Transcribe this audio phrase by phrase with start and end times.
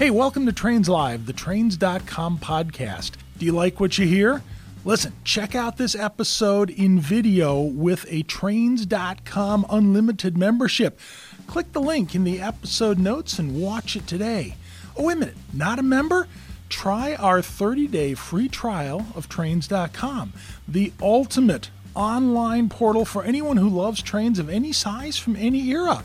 [0.00, 3.18] Hey, welcome to Trains Live, the Trains.com podcast.
[3.36, 4.42] Do you like what you hear?
[4.82, 10.98] Listen, check out this episode in video with a Trains.com unlimited membership.
[11.46, 14.54] Click the link in the episode notes and watch it today.
[14.96, 16.28] Oh, wait a minute, not a member?
[16.70, 20.32] Try our 30 day free trial of Trains.com,
[20.66, 26.02] the ultimate online portal for anyone who loves trains of any size from any era.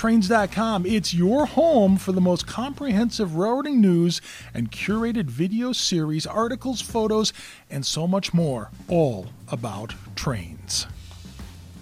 [0.00, 4.22] Trains.com, it's your home for the most comprehensive railroading news
[4.54, 7.34] and curated video series, articles, photos,
[7.68, 10.86] and so much more, all about trains.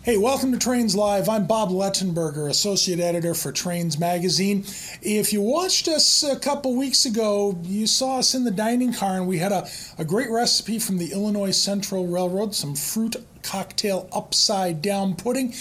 [0.03, 1.29] Hey, welcome to Trains Live.
[1.29, 4.65] I'm Bob Lettenberger, Associate Editor for Trains Magazine.
[5.01, 9.15] If you watched us a couple weeks ago, you saw us in the dining car,
[9.15, 13.15] and we had a, a great recipe from the Illinois Central Railroad some fruit
[13.45, 15.55] cocktail upside down pudding.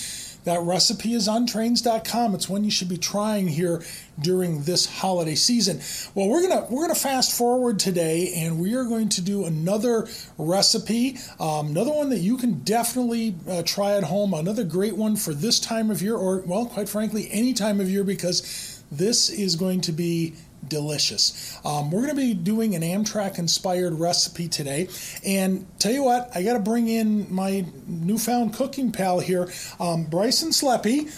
[0.48, 2.34] That recipe is on trains.com.
[2.34, 3.84] It's one you should be trying here
[4.18, 5.82] during this holiday season.
[6.16, 10.08] Well, we're gonna we're gonna fast forward today, and we are going to do another
[10.38, 14.34] recipe, um, another one that you can definitely uh, try at home.
[14.34, 17.90] Another great one for this time of year, or well, quite frankly, any time of
[17.90, 20.34] year, because this is going to be
[20.70, 21.58] delicious.
[21.66, 24.88] Um, we're going to be doing an Amtrak inspired recipe today.
[25.26, 30.04] And tell you what, I got to bring in my newfound cooking pal here, um,
[30.06, 31.10] Bryson Sleppy.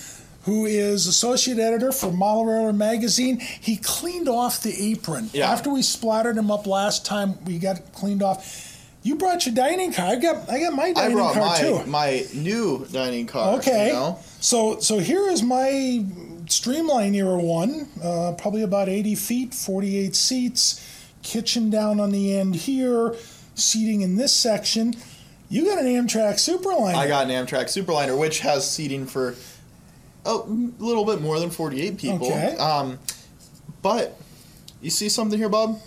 [0.44, 3.40] Who is associate editor for Model magazine?
[3.40, 5.52] He cleaned off the apron Yeah.
[5.52, 7.38] after we splattered him up last time.
[7.46, 8.66] We got cleaned off.
[9.04, 10.08] You brought your dining car.
[10.08, 11.86] I got I got my I dining brought car my too.
[11.86, 13.58] my new dining car.
[13.60, 13.88] Okay.
[13.88, 14.20] You know?
[14.40, 16.04] So so here is my
[16.52, 22.56] Streamline era one, uh, probably about 80 feet, 48 seats, kitchen down on the end
[22.56, 23.16] here,
[23.56, 24.96] seating in this section.
[25.50, 26.96] You got an Amtrak Superliner.
[26.96, 29.36] I got an Amtrak Superliner, which has seating for
[30.26, 32.28] a little bit more than 48 people.
[32.28, 32.56] Okay.
[32.58, 33.00] Um,
[33.82, 34.20] but
[34.82, 35.80] you see something here, Bob?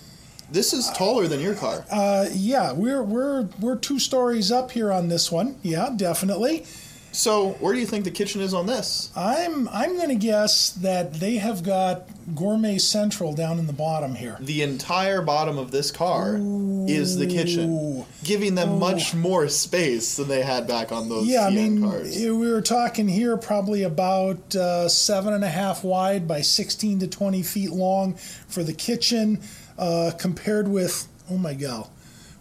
[0.50, 1.84] This is taller than your car.
[1.90, 5.56] Uh, yeah, we're we're we're two stories up here on this one.
[5.62, 6.66] Yeah, definitely.
[7.14, 9.10] So where do you think the kitchen is on this?
[9.14, 14.14] I'm I'm going to guess that they have got Gourmet Central down in the bottom
[14.14, 14.38] here.
[14.40, 20.28] The entire bottom of this car is the kitchen, giving them much more space than
[20.28, 22.16] they had back on those Yeah, I mean, cars.
[22.18, 27.06] we were talking here probably about uh, seven and a half wide by 16 to
[27.08, 29.40] 20 feet long for the kitchen,
[29.78, 31.88] uh, compared with, oh my god,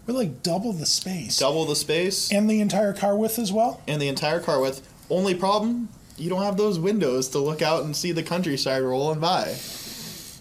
[0.06, 1.38] we're like double the space.
[1.38, 3.80] Double the space And the entire car width as well?
[3.86, 4.86] and the entire car width.
[5.10, 9.20] Only problem, you don't have those windows to look out and see the countryside rolling
[9.20, 9.54] by.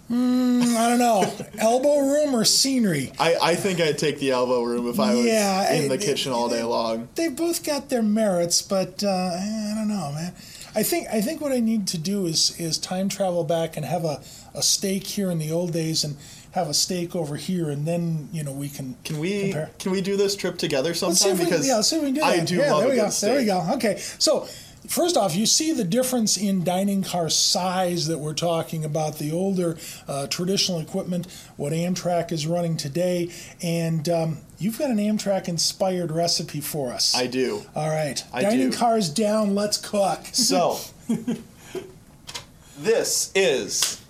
[0.10, 1.34] Mm, I don't know.
[1.58, 3.12] Elbow room or scenery?
[3.20, 6.02] I, I think I'd take the elbow room if I was Yeah, in the it-
[6.02, 7.08] kitchen all day long.
[7.16, 10.34] They've both got their merits, but uh, I don't know, man.
[10.74, 13.86] I think I think what I need to do is is time travel back and
[13.86, 14.22] have a,
[14.54, 16.16] a steak here in the old days and
[16.52, 19.70] have a steak over here, and then you know we can Can we compare.
[19.80, 21.10] can we do this trip together sometime?
[21.12, 22.40] Let's see if we, because yeah, let's see if we can do that.
[22.40, 23.10] I do yeah, love there we go.
[23.10, 23.30] steak.
[23.30, 23.74] There we go.
[23.76, 24.48] Okay, so
[24.88, 29.18] first off, you see the difference in dining car size that we're talking about.
[29.18, 33.32] The older uh, traditional equipment, what Amtrak is running today,
[33.62, 37.16] and um, you've got an Amtrak inspired recipe for us.
[37.16, 37.62] I do.
[37.76, 38.78] All right, I dining do.
[38.78, 39.56] cars down.
[39.56, 40.20] Let's cook.
[40.34, 40.80] So
[42.78, 44.01] this is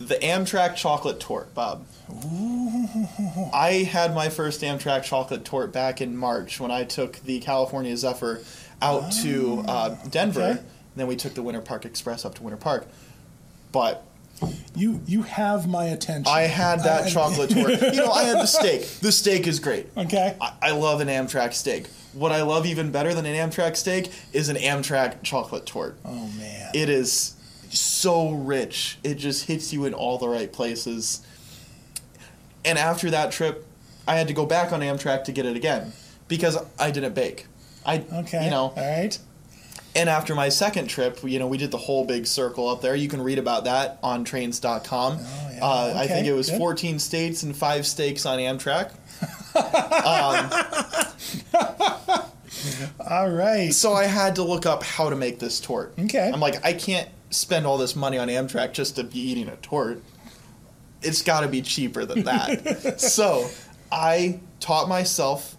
[0.00, 1.84] the Amtrak chocolate torte, Bob.
[2.10, 2.88] Ooh.
[3.52, 7.96] I had my first Amtrak chocolate torte back in March when I took the California
[7.96, 8.42] Zephyr
[8.82, 10.40] out to uh, Denver.
[10.40, 10.62] okay.
[10.96, 12.86] Then we took the Winter Park Express up to Winter Park.
[13.72, 14.04] But
[14.74, 16.26] You you have my attention.
[16.32, 17.80] I had that I- chocolate torte.
[17.80, 18.80] You know, I had the steak.
[19.00, 19.86] The steak is great.
[19.96, 20.34] Okay.
[20.40, 21.86] I, I love an Amtrak steak.
[22.14, 25.96] What I love even better than an Amtrak steak is an Amtrak chocolate torte.
[26.04, 26.70] Oh man.
[26.74, 27.34] It is
[27.70, 28.98] so rich.
[29.02, 31.22] It just hits you in all the right places.
[32.64, 33.66] And after that trip,
[34.06, 35.92] I had to go back on Amtrak to get it again
[36.28, 37.46] because I didn't bake.
[37.86, 38.44] I okay.
[38.44, 39.18] you know, All right.
[39.94, 42.94] and after my second trip, you know, we did the whole big circle up there.
[42.94, 45.16] You can read about that on trains.com.
[45.18, 45.58] Oh, yeah.
[45.62, 46.58] uh, I think it was good.
[46.58, 48.92] 14 states and five steaks on Amtrak.
[53.08, 53.72] All right.
[53.72, 55.98] So I had to look up how to make this torte.
[55.98, 56.30] Okay.
[56.32, 59.56] I'm like, I can't spend all this money on Amtrak just to be eating a
[59.56, 60.02] torte.
[61.02, 63.00] It's got to be cheaper than that.
[63.00, 63.48] so
[63.90, 65.56] I taught myself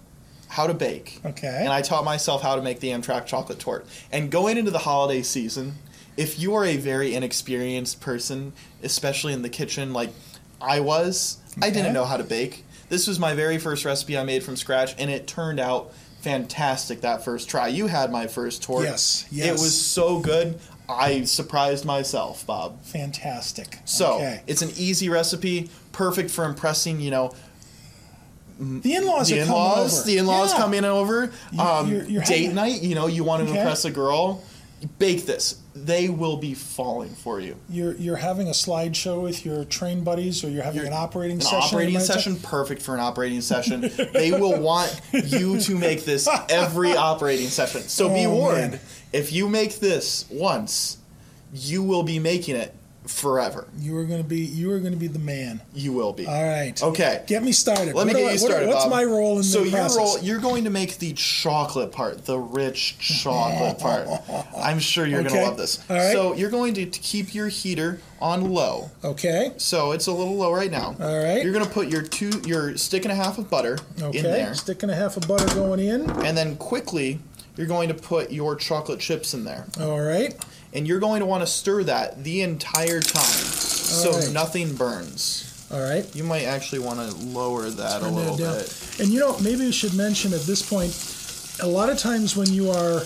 [0.48, 1.20] how to bake.
[1.26, 1.58] Okay.
[1.62, 3.86] And I taught myself how to make the Amtrak chocolate torte.
[4.12, 5.76] And going into the holiday season,
[6.18, 8.54] if you are a very inexperienced person,
[8.84, 10.12] especially in the kitchen like
[10.60, 12.66] I was, I didn't know how to bake.
[12.90, 17.02] This was my very first recipe I made from scratch, and it turned out fantastic
[17.02, 17.68] that first try.
[17.70, 18.84] You had my first torte.
[18.84, 20.60] Yes, It was so good.
[20.92, 22.82] I surprised myself, Bob.
[22.84, 23.80] Fantastic.
[23.86, 24.42] So okay.
[24.48, 27.34] it's an easy recipe, perfect for impressing, you know,
[28.60, 30.04] the in-laws the are in-laws.
[30.04, 30.06] coming over.
[30.06, 30.58] The in-laws Yeah.
[30.58, 31.32] coming over.
[31.58, 32.82] Um, you're- you're date having- night.
[32.84, 33.60] You know, you want to Okay.
[33.60, 34.42] impress a girl.
[35.00, 35.56] Bake this.
[35.76, 37.56] They will be falling for you.
[37.70, 41.42] You're you're having a slideshow with your train buddies, or you're having an operating An
[41.42, 41.58] session.
[41.62, 43.82] operating session, perfect for an operating session.
[44.14, 47.82] they will want you to make this every operating session.
[47.84, 48.72] So be Oh, warned.
[48.72, 48.80] man.
[49.14, 50.98] If you make this once,
[51.54, 52.74] you will be making it
[53.08, 53.68] forever.
[53.80, 55.60] You are going to be you are going to be the man.
[55.74, 56.28] You will be.
[56.28, 56.82] All right.
[56.82, 57.24] Okay.
[57.28, 57.96] Get me started.
[57.96, 58.70] Let me get I- you what- started.
[58.70, 58.92] what's Bob.
[58.92, 62.38] my role in so the your role, you're going to make the chocolate part, the
[62.38, 64.08] rich chocolate part.
[64.56, 65.80] I'm sure you're gonna love this.
[65.90, 66.12] All right.
[66.14, 68.92] So you're going to keep your heater on low.
[69.04, 69.52] Okay.
[69.58, 70.96] So it's a little low right now.
[71.00, 71.44] All right.
[71.44, 74.20] You're going to put your two, your stick and a half of butter Okay.
[74.20, 76.08] in there, Stick and a half of butter going in.
[76.24, 77.20] and then quickly
[77.56, 80.34] you're going to put your chocolate chips in there, All right.
[80.74, 84.32] and you're going to want to stir that the entire time, so right.
[84.32, 85.48] nothing burns.
[85.72, 86.06] All right.
[86.14, 89.00] You might actually want to lower that a little that bit.
[89.00, 90.92] And you know, maybe we should mention at this point,
[91.62, 93.04] a lot of times when you are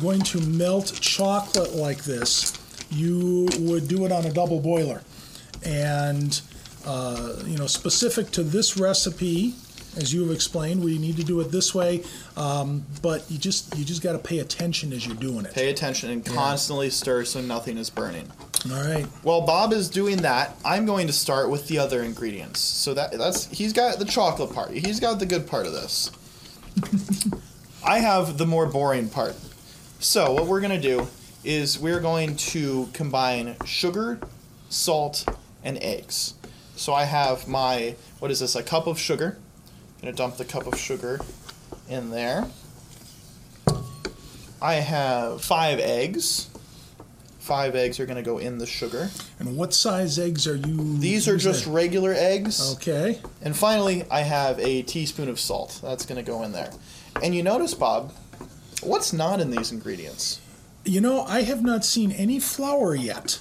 [0.00, 2.52] going to melt chocolate like this,
[2.90, 5.02] you would do it on a double boiler.
[5.64, 6.40] And,
[6.86, 9.54] uh, you know, specific to this recipe,
[9.96, 12.04] as you have explained, we need to do it this way.
[12.36, 15.54] Um, but you just you just got to pay attention as you're doing it.
[15.54, 18.30] Pay attention and constantly stir so nothing is burning.
[18.70, 19.04] All right.
[19.22, 22.60] While Bob is doing that, I'm going to start with the other ingredients.
[22.60, 24.70] So that that's he's got the chocolate part.
[24.70, 26.10] He's got the good part of this.
[27.84, 29.36] I have the more boring part.
[30.00, 31.08] So what we're going to do
[31.44, 34.20] is we're going to combine sugar,
[34.68, 35.26] salt,
[35.64, 36.34] and eggs.
[36.76, 38.54] So I have my what is this?
[38.54, 39.38] A cup of sugar.
[39.98, 41.20] I'm going to dump the cup of sugar
[41.88, 42.46] in there.
[44.62, 46.48] I have 5 eggs.
[47.40, 49.08] Five eggs are going to go in the sugar.
[49.38, 50.98] And what size eggs are you?
[50.98, 51.52] These are using?
[51.52, 52.74] just regular eggs.
[52.74, 53.18] Okay.
[53.40, 55.80] And finally, I have a teaspoon of salt.
[55.82, 56.70] That's going to go in there.
[57.22, 58.12] And you notice, Bob,
[58.82, 60.40] what's not in these ingredients?
[60.84, 63.40] You know, I have not seen any flour yet.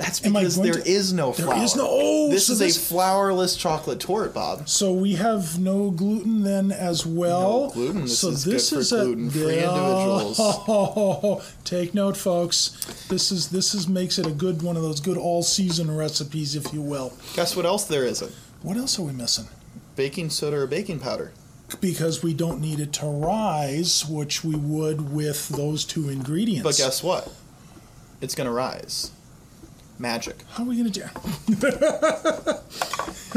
[0.00, 1.62] That's because there to- is no There flour.
[1.62, 4.68] is no- oh, this so is this- a flourless chocolate torte, Bob.
[4.68, 7.66] So we have no gluten then as well.
[7.68, 8.02] No gluten.
[8.02, 10.40] This so is good this for is a gluten-free individuals.
[11.64, 12.70] Take note, folks.
[13.08, 16.54] This is this is makes it a good one of those good all season recipes,
[16.56, 17.12] if you will.
[17.34, 18.32] Guess what else there isn't?
[18.62, 19.48] What else are we missing?
[19.96, 21.32] Baking soda or baking powder.
[21.80, 26.64] Because we don't need it to rise, which we would with those two ingredients.
[26.64, 27.32] But guess what?
[28.20, 29.12] It's going to rise.
[30.00, 30.36] Magic.
[30.52, 31.06] How are we going to do?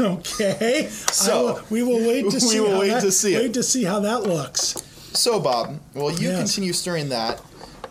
[0.00, 0.88] okay.
[0.88, 2.58] So, will- we will wait to see.
[2.60, 3.38] We will wait that, to see it.
[3.38, 4.82] Wait to see how that looks.
[5.12, 6.38] So, Bob, while you Yes.
[6.38, 7.40] continue stirring that,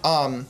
[0.04, 0.48] um,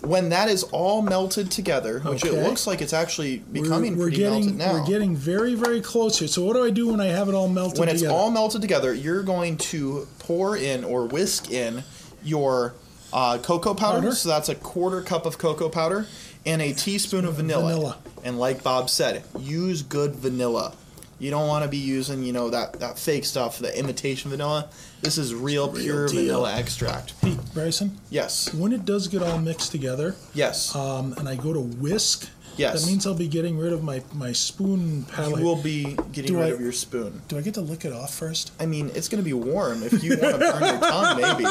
[0.00, 4.10] when that is all melted together, which it looks like it's actually becoming we're, we're
[4.10, 4.72] pretty getting melted now.
[4.72, 6.28] we're getting very very close here.
[6.28, 8.62] So what do I do when I have it all melted when it's all melted
[8.62, 11.82] together, you're going to pour in or whisk in
[12.22, 12.74] your
[13.12, 13.98] uh, cocoa powder.
[14.00, 14.14] Powder.
[14.14, 16.06] So that's a quarter cup of cocoa powder
[16.46, 17.62] and a teaspoon of vanilla.
[17.72, 17.98] Vanilla.
[18.24, 20.74] And like Bob said, use good vanilla.
[21.20, 24.68] You don't want to be using, you know, that, that fake stuff, the imitation vanilla.
[25.00, 26.20] This is real, Real pure deal.
[26.22, 27.12] vanilla extract.
[27.22, 28.52] Hey, Bryson, Yes.
[28.54, 30.74] when it does get all mixed together, Yes.
[30.76, 32.82] um, and I go to whisk, Yes.
[32.82, 35.38] that means I'll be getting rid of my my spoon palette.
[35.38, 37.22] you will be getting Do rid I- of your spoon.
[37.28, 38.52] do I get to lick it off first?
[38.60, 39.82] I mean, it's going to be warm.
[39.82, 41.44] If you want to burn your tongue, maybe.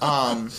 [0.00, 0.50] Um,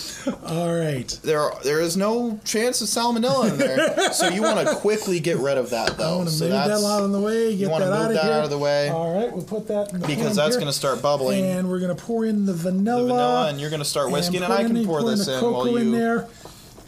[0.46, 1.08] All right.
[1.24, 5.20] There, are, there is no chance of salmonella in there, so you want to quickly
[5.20, 6.18] get rid of that, I though.
[6.18, 7.56] want to so move that out of the way.
[7.56, 8.34] Get wanna that move out of that here.
[8.34, 8.90] out of the way.
[8.90, 11.44] All right, we'll put that in the because that's going to start bubbling.
[11.46, 13.04] And we're going to pour in the vanilla.
[13.04, 15.06] the vanilla, and you're going to start whisking, and, put I can the- pour in
[15.06, 15.78] this in while you.
[15.78, 16.28] in there,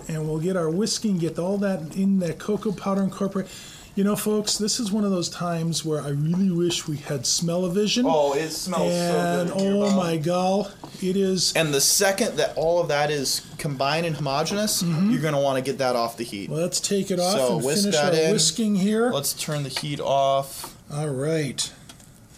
[0.10, 3.48] and we'll get our whisking, get all that in that cocoa powder incorporate.
[3.96, 7.26] You know, folks, this is one of those times where I really wish we had
[7.26, 8.06] smell-o-vision.
[8.08, 9.64] Oh, it smells and so good.
[9.68, 11.54] oh my god, it is.
[11.54, 15.12] And the second that all of that is combined and homogeneous, mm-hmm.
[15.12, 16.50] you're going to want to get that off the heat.
[16.50, 18.32] Let's take it off So and finish that our in.
[18.32, 19.10] whisking here.
[19.12, 20.78] Let's turn the heat off.
[20.92, 21.72] All right.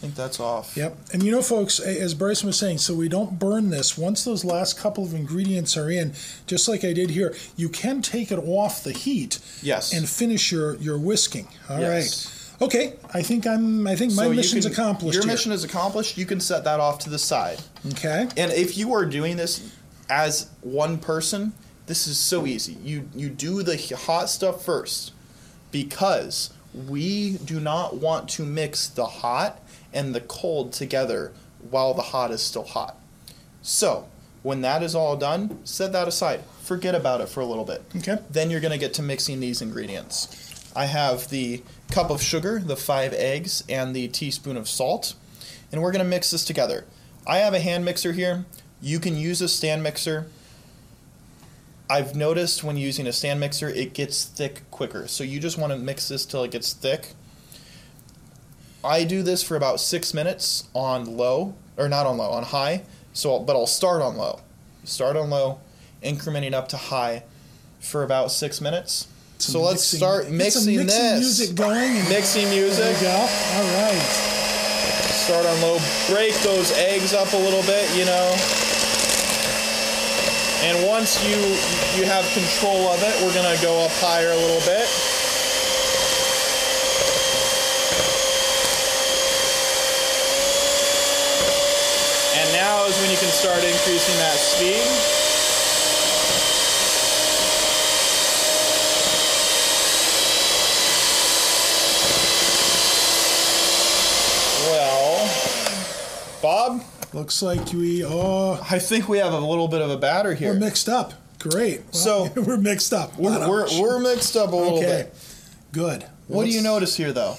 [0.01, 0.75] Think that's off.
[0.75, 0.97] Yep.
[1.13, 3.95] And you know, folks, as Bryson was saying, so we don't burn this.
[3.99, 6.13] Once those last couple of ingredients are in,
[6.47, 9.93] just like I did here, you can take it off the heat Yes.
[9.93, 11.47] and finish your your whisking.
[11.69, 11.97] All right.
[11.97, 12.51] Yes.
[12.59, 12.93] Okay.
[13.13, 13.85] I think I'm.
[13.85, 15.13] I think my So mission's can- accomplished.
[15.13, 15.33] Your here.
[15.33, 16.17] mission is accomplished.
[16.17, 17.59] You can set that off to the side.
[17.91, 18.27] Okay.
[18.37, 19.71] And if you are doing this
[20.09, 21.53] as one person,
[21.85, 22.75] this is so easy.
[22.83, 23.77] You you do the
[24.07, 25.11] hot stuff first
[25.71, 26.51] because
[26.87, 29.60] we do not want to mix the hot
[29.93, 31.33] and the cold together
[31.69, 32.97] while the hot is still hot.
[33.61, 34.07] So,
[34.43, 36.43] When that is all done, set that aside.
[36.63, 37.83] Forget about it for a little bit.
[37.97, 38.17] Okay.
[38.29, 40.71] Then you're going to get to mixing these ingredients.
[40.75, 45.13] I have the cup of sugar, the five eggs, and the teaspoon of salt.
[45.71, 46.85] And we're going to mix this together.
[47.27, 48.45] I have a hand mixer here.
[48.81, 50.27] You can use a stand mixer.
[51.87, 55.07] I've noticed when using a stand mixer, it gets thick quicker.
[55.07, 57.13] So you just want to mix this till it gets thick.
[58.83, 62.83] I do this for about six minutes on low, or not on low, on high.
[63.13, 64.39] So, but I'll start on low.
[64.83, 65.59] Start on low,
[66.03, 67.23] incrementing up to high
[67.79, 69.07] for about six minutes.
[69.37, 71.19] Some so let's mixing- start some mixing, mixing this.
[71.19, 71.93] music going.
[72.09, 72.99] Mixing music.
[73.01, 73.09] go.
[73.11, 74.01] All right.
[75.25, 75.77] Start on low.
[76.09, 78.35] Break those eggs up a little bit, you know.
[80.63, 81.35] And once you
[81.97, 84.87] you have control of it, we're gonna go up higher a little bit.
[92.33, 94.85] And now is when you can start increasing that speed.
[104.69, 109.97] Well, Bob, Looks like we oh I think we have a little bit of a
[109.97, 110.53] batter here.
[110.53, 111.13] we're mixed up.
[111.39, 111.81] Great.
[111.91, 113.17] Well, So- we're mixed up.
[113.17, 115.03] We're, we're, we're mixed up a little okay.
[115.03, 115.15] bit.
[115.73, 116.05] Good.
[116.27, 117.35] What do you notice here, though?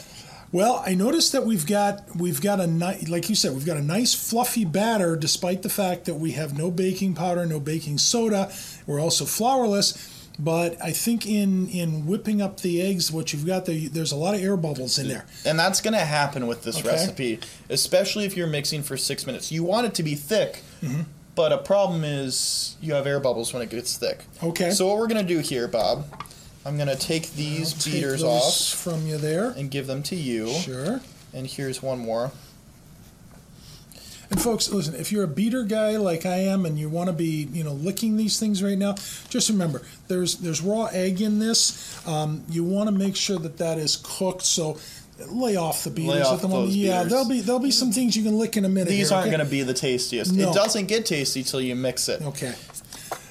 [0.53, 3.79] Well, I noticed that we've got we've got a nice, like you said, we've got
[3.79, 7.97] a nice fluffy batter, despite the fact that we have no baking powder, no baking
[7.99, 8.53] soda.
[8.87, 10.09] We're also flourless.
[10.39, 14.17] But I think in in whipping up the eggs, what you've got there, there's a
[14.17, 15.25] lot of air bubbles in there.
[15.47, 16.89] And that's going to happen with this Okay.
[16.89, 17.41] recipe,
[17.71, 19.51] especially if you're mixing for six minutes.
[19.53, 21.03] You want it to be thick, Mm-hmm.
[21.35, 24.25] but a problem is you have air bubbles when it gets thick.
[24.43, 24.71] Okay.
[24.71, 26.07] So what we're going to do here, Bob,
[26.65, 29.51] I'm going to take these I'll take beaters those off from you there.
[29.51, 30.49] and give them to you.
[30.49, 31.01] Sure.
[31.35, 32.33] And here's one more.
[34.31, 37.13] And folks, listen, if you're a beater guy like I am and you want to
[37.13, 38.95] be, you know, licking these things right now,
[39.29, 42.07] just remember there's there's raw egg in this.
[42.09, 44.43] Um, you want to make sure that that is cooked.
[44.43, 44.79] So
[45.29, 46.73] lay off the beaters off at the moment.
[46.73, 47.13] Yeah, beaters.
[47.13, 48.89] there'll be there'll be some things you can lick in a minute.
[48.89, 49.37] These here, aren't okay?
[49.37, 50.33] going to be the tastiest.
[50.33, 50.51] No.
[50.51, 52.23] It doesn't get tasty till you mix it.
[52.23, 52.55] Okay.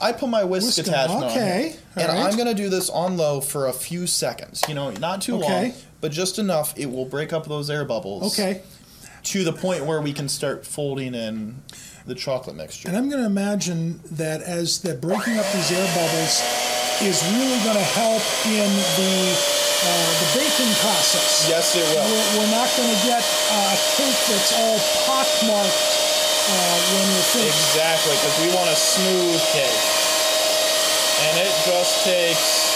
[0.02, 2.26] I put my whisk, Whisk attachment on okay, here, and right.
[2.32, 4.64] I'm gonna do this on low for a few seconds.
[4.68, 5.64] You know, not too Okay.
[5.70, 6.74] long, but just enough.
[6.78, 8.34] It will break up those air bubbles.
[8.34, 8.62] Okay.
[9.24, 11.62] To the point where we can start folding in
[12.08, 12.88] the chocolate mixture.
[12.88, 16.42] And I'm going to imagine that as that breaking up these air bubbles
[17.06, 18.66] is really going to help in
[18.98, 19.14] the
[19.86, 21.46] uh, the baking process.
[21.50, 22.02] yes, it will.
[22.02, 26.11] We're, we're not going to get uh, a cake that's all pockmarked
[26.50, 27.60] uh, when we're finished.
[27.72, 29.84] Exactly, because we want a smooth cake,
[31.30, 32.72] and it just takes.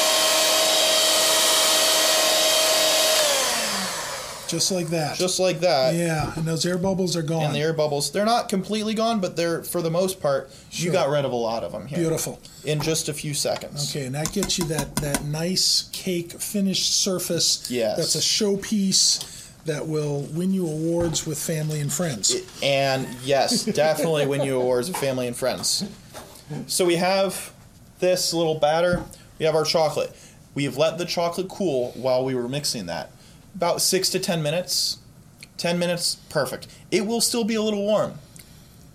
[4.48, 5.18] Just like that.
[5.18, 5.96] Just like that.
[5.96, 7.46] yeah, and those air bubbles are gone.
[7.46, 10.86] And the air bubbles, they're not completely gone, but they're, for the most part, Sure.
[10.86, 11.98] you got rid of a lot of them here.
[11.98, 12.40] Beautiful.
[12.64, 13.90] In just a few seconds.
[13.90, 17.70] Okay, and that gets you that, that nice cake finished surface.
[17.72, 17.98] Yes.
[17.98, 22.36] That's a showpiece that will win you awards with family and friends.
[22.62, 25.84] And yes, definitely win you awards with family and friends.
[26.68, 27.52] So we have
[28.00, 29.04] this little batter.
[29.40, 30.16] We have our chocolate.
[30.54, 33.12] We've let the chocolate cool while we were mixing that.
[33.56, 35.00] About six to ten minutes.
[35.58, 36.68] Ten minutes, perfect.
[36.92, 38.16] It will still be a little warm,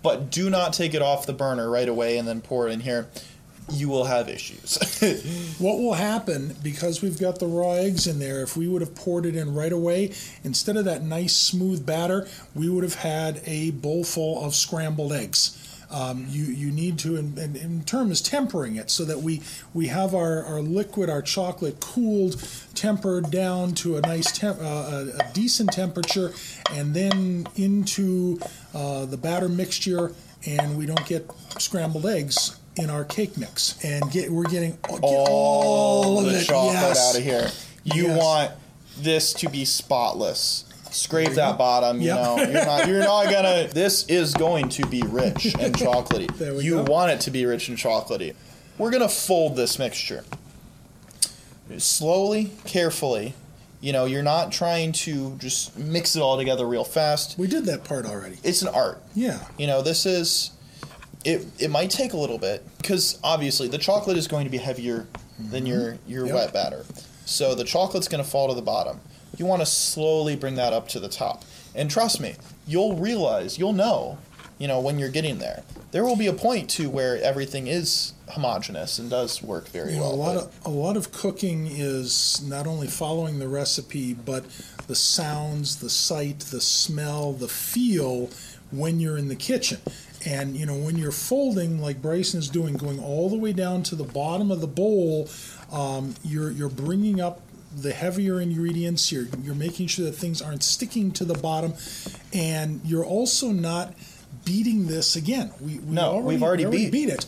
[0.03, 2.81] but do not take it off the burner right away and then pour it in
[2.81, 3.07] here.
[3.71, 4.77] You will have issues.
[5.59, 8.41] What will happen because we've got the raw eggs in there?
[8.41, 10.11] If we would have poured it in right away,
[10.43, 15.13] instead of that nice smooth batter, we would have had a bowl full of scrambled
[15.13, 15.57] eggs.
[15.91, 19.41] Um, you you need to, and, and in term is tempering it so that we
[19.73, 22.41] we have our, our liquid, our chocolate cooled,
[22.73, 26.33] tempered down to a nice temp, uh, a, a decent temperature,
[26.71, 28.39] and then into
[28.73, 30.13] uh, the batter mixture,
[30.47, 34.99] and we don't get scrambled eggs in our cake mix, and get we're getting get
[35.01, 36.45] all, of the it.
[36.45, 37.09] chocolate yes.
[37.09, 37.49] out of here.
[37.83, 38.17] You Yes.
[38.19, 38.51] want
[38.99, 40.65] this to be spotless.
[40.91, 42.37] Scrape that bottom, you know.
[42.37, 46.61] You're not you're not gonna this is going to be rich and chocolatey.
[46.63, 46.91] You go.
[46.91, 48.35] want it to be rich and chocolatey.
[48.77, 50.23] We're gonna fold this mixture.
[51.77, 53.33] Slowly, carefully.
[53.79, 57.37] You know, you're not trying to just mix it all together real fast.
[57.37, 58.37] We did that part already.
[58.43, 59.01] It's an art.
[59.15, 59.39] Yeah.
[59.57, 60.51] You know, this is
[61.23, 64.57] it it might take a little bit because obviously the chocolate is going to be
[64.57, 65.07] heavier
[65.39, 66.11] than your mm-hmm.
[66.11, 66.35] your Yep.
[66.35, 66.85] wet batter.
[67.25, 68.99] So the chocolate's going to fall to the bottom.
[69.37, 71.43] You want to slowly bring that up to the top.
[71.73, 72.35] And trust me,
[72.67, 74.17] you'll realize, you'll know,
[74.57, 75.63] you know, when you're getting there.
[75.91, 80.01] There will be a point to where everything is homogeneous and does work very know,
[80.01, 80.13] well.
[80.13, 84.45] a lot of a lot of cooking is not only following the recipe, but
[84.87, 88.29] the sounds, the sight, the smell, the feel
[88.71, 89.79] when you're in the kitchen.
[90.25, 93.83] And you know, when you're folding, like Bryson is doing, going all the way down
[93.83, 95.29] to the bottom of the bowl,
[95.71, 97.41] um, you're you're bringing up
[97.75, 99.11] the heavier ingredients.
[99.11, 101.73] You're you're making sure that things aren't sticking to the bottom,
[102.33, 103.93] and you're also not
[104.45, 105.51] beating this again.
[105.59, 107.09] We, we No, we've already we beat.
[107.09, 107.25] it.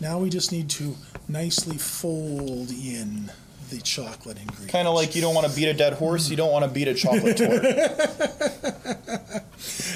[0.00, 3.30] Now we just need to nicely fold in
[3.70, 4.72] the chocolate ingredients.
[4.72, 6.70] Kind of like you don't want to beat a dead horse, you don't want to
[6.70, 7.64] beat a chocolate torte.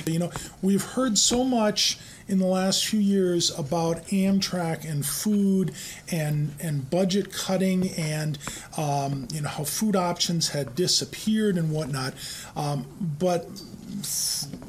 [0.07, 1.97] You know, we've heard so much
[2.29, 5.73] in the last few years about Amtrak and food
[6.11, 8.39] and and budget cutting and
[8.77, 12.15] um, you know how food options had disappeared and whatnot.
[12.57, 12.87] Um,
[13.19, 13.49] but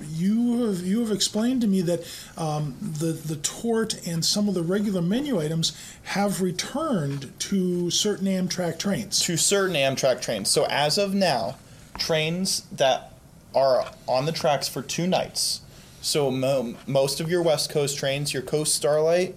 [0.09, 2.05] you have you have explained to me that
[2.37, 8.27] um, the the torte and some of the regular menu items have returned to certain
[8.27, 9.19] Amtrak trains.
[9.21, 10.49] to certain Amtrak trains.
[10.49, 11.55] So as of now,
[11.97, 13.13] trains that
[13.55, 15.61] are on the tracks for two nights.
[16.03, 19.35] So mo- most of your West Coast trains, your Coast Starlight,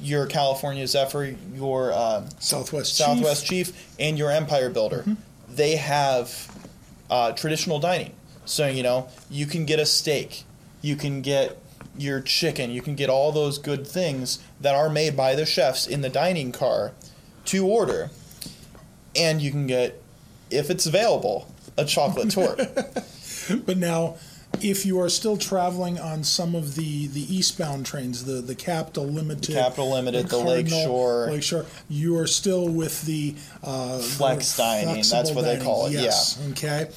[0.00, 3.06] your California Zephyr, your uh, Southwest Chief.
[3.06, 5.04] Southwest Chief, and your Empire Builder,
[5.48, 6.50] they have
[7.10, 8.12] uh, traditional dining.
[8.44, 10.44] So you know you can get a steak,
[10.82, 11.58] you can get
[11.98, 15.84] your chicken, you can get all those good things that are made by the chefs
[15.84, 16.92] in the dining car
[17.46, 18.10] to order,
[19.16, 20.00] and you can get,
[20.48, 22.60] if it's available, a chocolate torte.
[23.66, 24.16] But now,
[24.62, 29.04] if you are still traveling on some of the, the eastbound trains, the, the Capital
[29.06, 31.26] Limited, Capital Limited, the Cardinal, Lakeshore.
[31.30, 36.40] Lakeshore, you are still with the uh, Flex dining, that's what they call it, Yes.
[36.52, 36.88] Okay.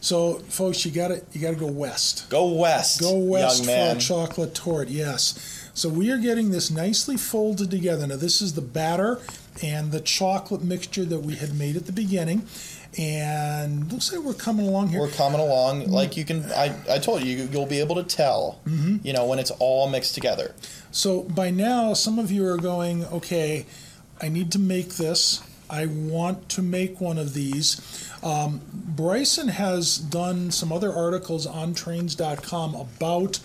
[0.00, 2.28] So, folks, you got to you got to go west.
[2.28, 3.96] Go west, Go west young for man.
[3.96, 4.88] a chocolate torte.
[4.88, 5.70] Yes.
[5.74, 8.06] So we are getting this nicely folded together.
[8.08, 9.20] Now this is the batter
[9.62, 12.46] and the chocolate mixture that we had made at the beginning,
[12.98, 15.00] and looks like we're coming along here.
[15.00, 15.86] We're coming along.
[15.86, 18.60] Like you can, I, I told you, you'll be able to tell.
[18.66, 18.98] Mm-hmm.
[19.06, 20.54] You know when it's all mixed together.
[20.90, 23.66] So by now, some of you are going, okay,
[24.20, 25.42] I need to make this.
[25.70, 28.10] I want to make one of these.
[28.22, 33.40] Um, Bryson has done some other articles on trains.com about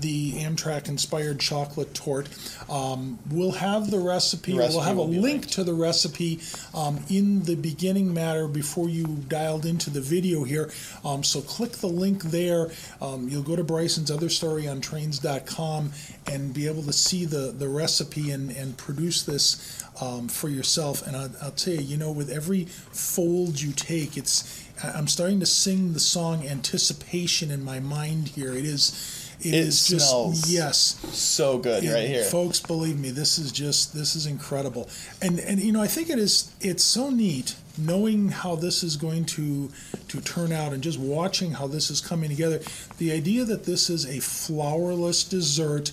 [0.00, 2.28] the Amtrak inspired chocolate torte.
[2.70, 5.52] Um, we'll have the recipe, The recipe we'll have a link linked.
[5.52, 6.40] to the recipe
[6.74, 10.70] um, in the beginning matter before you dialed into the video here.
[11.04, 12.70] Um, so click the link there.
[13.00, 15.92] Um, you'll go to Bryson's other story on trains.com
[16.26, 21.06] and be able to see the, the recipe and, and produce this um, for yourself.
[21.06, 25.40] And I'll, I'll tell you, you know, with every fold you take, it's I'm starting
[25.40, 28.54] to sing the song Anticipation in my mind here.
[28.54, 29.24] It is.
[29.40, 30.76] It is smells just yes
[31.16, 32.24] So good, right here.
[32.24, 34.88] folks believe me this is just this is incredible
[35.22, 38.96] and and you know i think it is it's so neat knowing how this is
[38.96, 39.70] going to
[40.08, 42.60] to turn out and just watching how this is coming together
[42.98, 45.92] the idea that this is a flourless dessert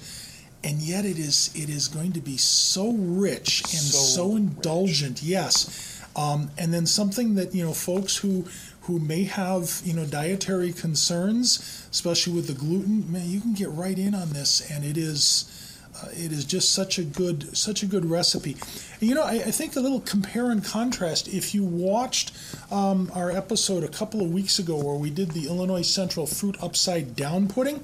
[0.64, 4.38] and yet it is it is going to be so rich and so, So rich.
[4.38, 8.46] indulgent yes um, and then something that you know folks who
[8.86, 13.70] who may have you know dietary concerns especially with the gluten man you can get
[13.70, 15.66] right in on this and it is
[16.04, 18.58] uh, it is just such a good such a good recipe.
[19.00, 22.34] And, you know I, I think a little compare and contrast if you watched
[22.70, 26.58] um, our episode a couple of weeks ago where we did the illinois central fruit
[26.62, 27.82] upside down pudding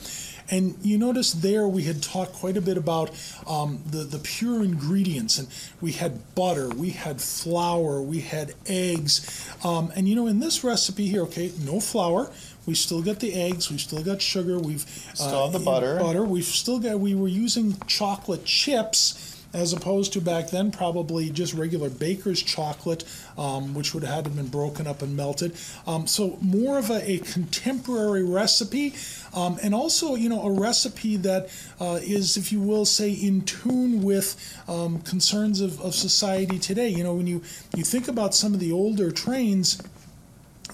[0.52, 3.10] and you notice there we had talked quite a bit about
[3.48, 5.40] um, the, the pure ingredients.
[5.40, 5.48] And
[5.80, 9.50] we had butter we had flour we had eggs.
[9.64, 12.30] Um, and you know in this recipe here okay no flour.
[12.68, 13.72] We still got the eggs.
[13.72, 14.60] We've still got sugar.
[14.60, 15.98] We've uh, Still the butter.
[15.98, 16.24] butter.
[16.24, 21.54] We've still got we were using chocolate chips as opposed to back then probably just
[21.54, 23.04] regular baker's chocolate,
[23.38, 25.56] um, which would have had been broken up and melted.
[25.88, 28.94] Um, so more of a, a contemporary recipe,
[29.34, 33.42] um, and also you know a recipe that uh, is, if you will, say in
[33.42, 34.36] tune with
[34.68, 36.90] um, concerns of, of society today.
[36.90, 37.42] You know when you
[37.76, 39.82] you think about some of the older trains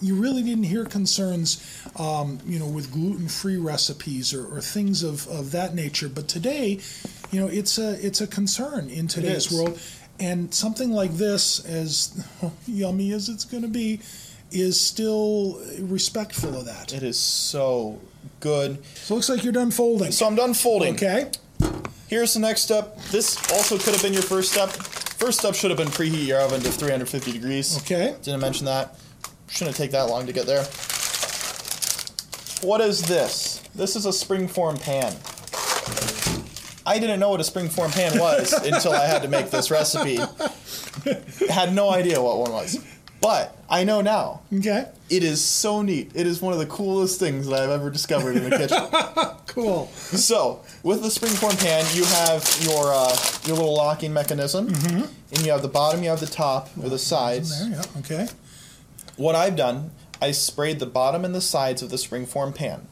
[0.01, 5.27] you really didn't hear concerns, um, you know, with gluten-free recipes or, or things of,
[5.27, 6.09] of that nature.
[6.09, 6.79] But today,
[7.31, 9.79] you know, it's a it's a concern in today's world,
[10.19, 12.25] and something like this, as
[12.67, 13.99] yummy as it's going to be,
[14.51, 16.93] is still respectful of that.
[16.93, 17.99] It is so
[18.39, 18.83] good.
[18.95, 20.11] So it looks like you're done folding.
[20.11, 20.95] So I'm done folding.
[20.95, 21.31] Okay.
[22.07, 22.97] Here's the next step.
[23.11, 24.69] This also could have been your first step.
[24.69, 27.77] First step should have been preheat your oven to 350 degrees.
[27.79, 28.15] Okay.
[28.21, 28.97] Didn't mention that.
[29.49, 30.63] Shouldn't take that long to get there.
[32.61, 33.61] What is this?
[33.75, 35.15] This is a springform pan.
[36.85, 40.17] I didn't know what a springform pan was until I had to make this recipe.
[41.49, 42.83] Had no idea what one was.
[43.19, 44.41] But I know now.
[44.53, 44.85] Okay.
[45.09, 46.11] It is so neat.
[46.13, 49.33] It is one of the coolest things that I've ever discovered in the kitchen.
[49.57, 49.87] Cool.
[49.87, 55.51] So, with the springform pan, you have your uh, your little locking mechanism, and you
[55.51, 57.67] have the bottom, you have the top, or the sides.
[57.67, 57.99] There, yeah.
[57.99, 58.27] Okay.
[59.17, 62.87] What I've done, I sprayed the bottom and the sides of the springform pan.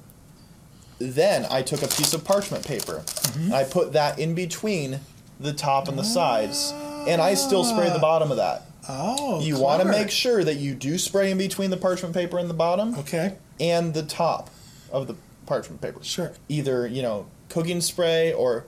[0.99, 3.03] Then I took a piece of parchment paper,
[3.35, 4.99] and I put that in between
[5.39, 6.73] the top and the sides,
[7.07, 8.63] and I still spray the bottom of that.
[8.87, 9.41] Oh.
[9.41, 12.49] You want to make sure that you do spray in between the parchment paper and
[12.49, 13.35] the bottom Okay.
[13.59, 14.49] and the top
[14.91, 16.03] of the parchment paper.
[16.03, 16.33] Sure.
[16.49, 18.65] Either, you know, cooking spray or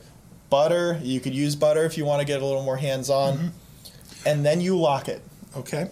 [0.49, 0.99] butter.
[1.03, 3.37] You could use butter if you want to get a little more hands on.
[3.37, 3.47] Mm-hmm.
[4.25, 5.21] And then you lock it.
[5.55, 5.89] Okay.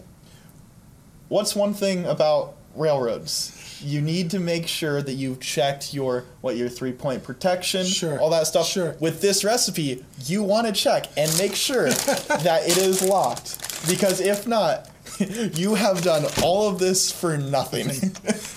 [1.28, 3.62] What's one thing about railroads?
[3.84, 8.20] You need to make sure that you've checked your what your three point protection, Sure.
[8.20, 8.68] all that stuff.
[8.68, 8.96] Sure.
[9.00, 14.22] With this recipe, you want to check and make sure that it is locked because
[14.22, 14.90] if not,
[15.54, 17.88] you have done all of this for nothing.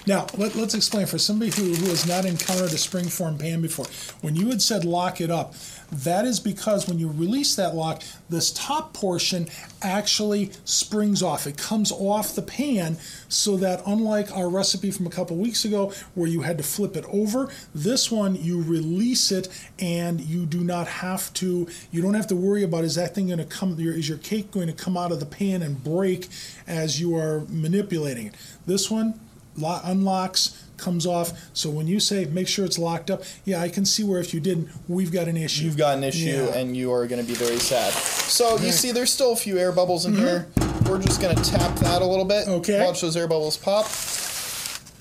[0.07, 3.87] Now, let, us explain for somebody who, who has not encountered a springform pan before.
[4.22, 5.54] When you had said lock it up,
[5.90, 9.48] that is because when you release that lock, this top portion
[9.81, 11.46] actually springs off.
[11.46, 12.98] It comes off the pan
[13.29, 16.96] so that, unlike our recipe from a couple weeks ago where you had to flip
[16.96, 19.48] it over, this one you release it
[19.79, 23.29] and you do not have to, you don't have to worry about is that thing
[23.29, 26.29] going to come, is your cake going to come out of the pan and break
[26.66, 28.35] as you are manipulating it.
[28.66, 29.18] This one,
[29.57, 31.32] lo- unlocks, comes off.
[31.52, 34.32] So when you say make sure it's locked up, yeah, I can see where if
[34.32, 35.64] you didn't, we've got an issue.
[35.64, 36.54] You've got an issue Yeah.
[36.56, 37.92] and you are going to be very sad.
[37.92, 40.22] So you see, there's still a few air bubbles in mm-hmm.
[40.22, 40.46] here.
[40.88, 42.48] We're just going to tap that a little bit.
[42.48, 42.84] Okay.
[42.84, 43.86] Watch those air bubbles pop.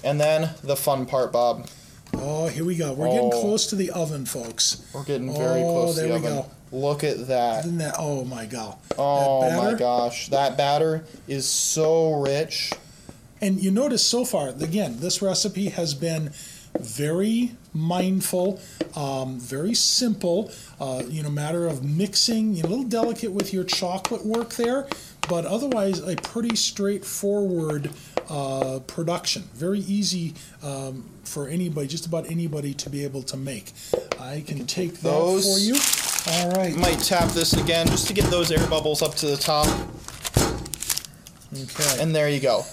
[0.04, 1.68] And then the fun part, Bob.
[2.14, 2.94] Oh, here we go.
[2.94, 3.42] We're getting Oh.
[3.42, 4.82] close to the oven, folks.
[4.94, 6.38] We're getting very Oh, close to there the we oven.
[6.40, 6.52] go.
[6.72, 7.66] Look at that?
[7.98, 8.76] Oh my god.
[8.98, 10.30] Oh my gosh.
[10.30, 12.74] That batter is so rich.
[13.42, 16.32] And you notice so far, again, this recipe has been
[16.80, 18.60] very mindful,
[18.96, 20.52] um, very simple.
[20.80, 24.52] Uh, you know, matter of mixing, you know, a little delicate with your chocolate work
[24.56, 24.88] there,
[25.28, 27.92] but otherwise a pretty straightforward
[28.30, 29.44] uh, production.
[29.54, 33.72] Very easy um, for anybody, just about anybody, to be able to make.
[34.20, 35.80] I can take that Those- for you.
[36.30, 36.76] All right.
[36.76, 39.66] Might tap this again just to get those air bubbles up to the top.
[41.54, 42.02] Okay.
[42.02, 42.66] And there you go.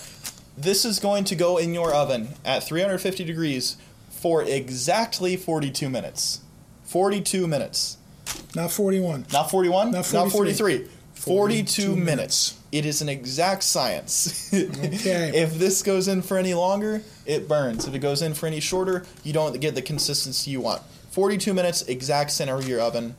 [0.56, 3.76] This is going to go in your oven at 350 degrees
[4.10, 6.40] for exactly 42 minutes.
[6.84, 7.96] 42 minutes.
[8.54, 9.26] Not 41.
[9.32, 10.78] Not 41, Not not 43.
[10.78, 10.90] 43.
[11.14, 12.58] 42, 42 minutes.
[12.72, 14.52] It is an exact science.
[14.52, 14.68] Okay.
[15.34, 17.86] if this goes in for any longer, it burns.
[17.86, 20.82] If it goes in for any shorter, you don't get the consistency you want.
[21.12, 23.14] 42 minutes, exact center of your oven.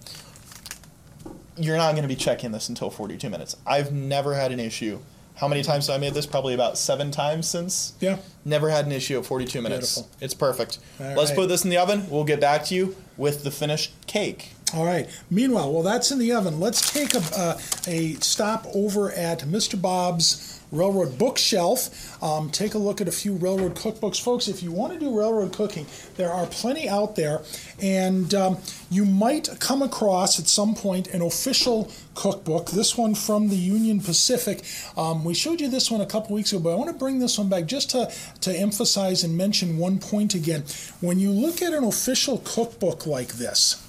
[1.57, 3.55] You're not going to be checking this until 42 minutes.
[3.65, 4.99] I've never had an issue.
[5.35, 6.25] How many times have I made this?
[6.25, 7.93] Probably about seven times since.
[7.99, 8.17] Yeah.
[8.45, 9.95] Never had an issue at 42 minutes.
[9.95, 10.17] Beautiful.
[10.21, 10.79] It's perfect.
[10.99, 11.35] All Let's right.
[11.39, 12.09] put this in the oven.
[12.09, 14.51] We'll get back to you with the finished cake.
[14.75, 15.07] All right.
[15.31, 17.57] Meanwhile, well, that's in the oven, let's take a, uh,
[17.87, 19.81] a stop over at Mr.
[19.81, 22.21] Bob's Railroad Bookshelf.
[22.21, 24.21] Um, take a look at a few railroad cookbooks.
[24.21, 25.85] Folks, if you want to do railroad cooking,
[26.17, 27.41] there are plenty out there.
[27.81, 28.57] And um,
[28.91, 32.71] you might come across at some point an official cookbook.
[32.71, 34.63] This one from the Union Pacific.
[34.97, 37.19] Um, we showed you this one a couple weeks ago, but I want to bring
[37.19, 38.11] this one back just to,
[38.41, 40.65] to emphasize and mention one point again.
[40.99, 43.81] When you look at an official cookbook like this,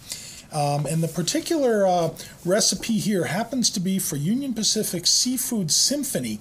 [0.57, 6.41] um, and the particular uh, recipe here happens to be for Union Pacific Seafood Symphony.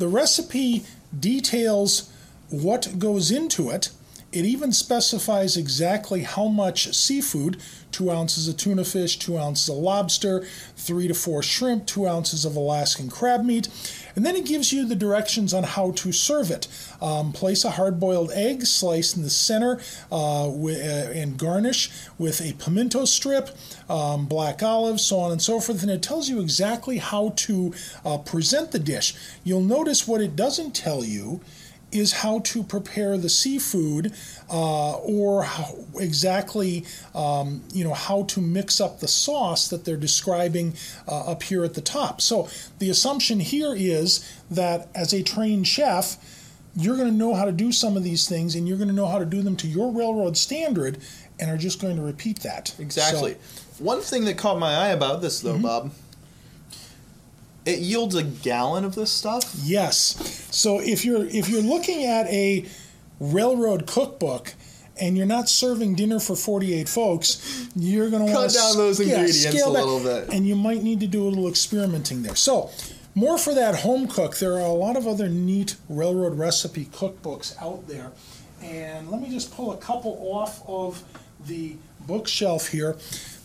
[0.00, 0.84] The recipe
[1.16, 2.12] details
[2.50, 3.90] what goes into it.
[4.32, 7.58] It even specifies exactly how much seafood
[7.92, 10.44] two ounces of tuna fish, two ounces of lobster,
[10.76, 13.68] three to four shrimp, two ounces of Alaskan crab meat.
[14.16, 16.66] And then it gives you the directions on how to serve it.
[17.00, 22.40] Um, place a hard boiled egg sliced in the center uh, uh, and garnish with
[22.40, 23.50] a pimento strip,
[23.88, 25.82] um, black olives, so on and so forth.
[25.82, 29.14] And it tells you exactly how to uh, present the dish.
[29.44, 31.40] You'll notice what it doesn't tell you
[31.92, 34.12] is how to prepare the seafood
[34.50, 39.96] uh, or how, exactly um, you know how to mix up the sauce that they're
[39.96, 40.74] describing
[41.08, 45.66] uh, up here at the top so the assumption here is that as a trained
[45.66, 46.16] chef
[46.74, 48.94] you're going to know how to do some of these things and you're going to
[48.94, 50.96] know how to do them to your railroad standard
[51.38, 53.34] and are just going to repeat that Exactly.
[53.34, 55.62] So- One thing that caught my eye about this, though, Mm-hmm.
[55.62, 55.90] Bob,
[57.64, 59.54] it yields a gallon of this stuff.
[59.62, 60.46] Yes.
[60.50, 62.66] So if you're if you're looking at a
[63.20, 64.54] railroad cookbook
[65.00, 68.76] and you're not serving dinner for 48 folks, you're going to want to cut down
[68.76, 70.28] those ingredients a little bit.
[70.32, 72.34] and you might need to do a little experimenting there.
[72.34, 72.70] So
[73.14, 74.36] more for that home cook.
[74.36, 78.12] There are a lot of other neat railroad recipe cookbooks out there.
[78.62, 81.02] And let me just pull a couple off of
[81.46, 82.96] the bookshelf here.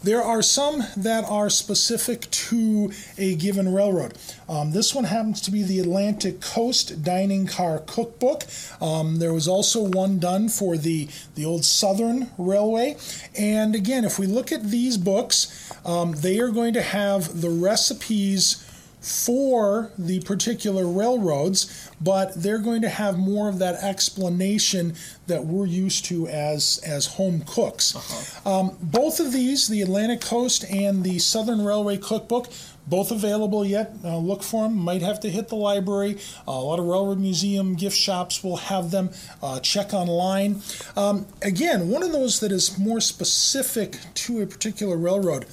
[0.03, 4.13] There are some that are specific to a given railroad.
[4.47, 8.43] Um, this one happens to be the Atlantic Coast Dining Car Cookbook.
[8.79, 12.95] Um, there was also one done for the, the old Southern Railway.
[13.37, 17.49] And again, if we look at these books, um, they are going to have the
[17.49, 18.63] recipes
[19.01, 24.93] for the particular railroads, but they're going to have more of that explanation
[25.27, 27.95] that we're used to as as home cooks.
[27.95, 28.59] Uh-huh.
[28.59, 32.47] Um, both of these, the Atlantic Coast and the Southern Railway Cookbook,
[32.85, 33.93] both available yet.
[34.03, 34.77] Uh, look for them.
[34.77, 36.17] Might have to hit the library.
[36.47, 39.09] Uh, a lot of railroad museum gift shops will have them.
[39.41, 40.61] Uh, check online.
[40.95, 45.45] Um, again, one of those that is more specific to a particular railroad.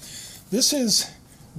[0.50, 1.10] This is